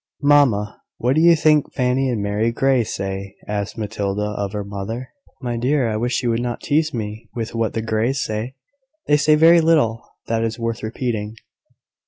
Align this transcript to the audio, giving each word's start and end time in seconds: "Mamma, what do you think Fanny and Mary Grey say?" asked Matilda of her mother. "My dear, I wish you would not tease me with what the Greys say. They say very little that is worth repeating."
"Mamma, 0.23 0.81
what 0.97 1.13
do 1.15 1.21
you 1.21 1.35
think 1.35 1.71
Fanny 1.75 2.09
and 2.09 2.23
Mary 2.23 2.51
Grey 2.51 2.83
say?" 2.83 3.35
asked 3.47 3.77
Matilda 3.77 4.33
of 4.35 4.51
her 4.51 4.63
mother. 4.63 5.09
"My 5.43 5.57
dear, 5.57 5.87
I 5.91 5.95
wish 5.95 6.23
you 6.23 6.31
would 6.31 6.41
not 6.41 6.61
tease 6.61 6.91
me 6.91 7.29
with 7.35 7.53
what 7.53 7.73
the 7.73 7.83
Greys 7.83 8.23
say. 8.23 8.55
They 9.05 9.17
say 9.17 9.35
very 9.35 9.61
little 9.61 10.03
that 10.25 10.43
is 10.43 10.57
worth 10.57 10.81
repeating." 10.81 11.35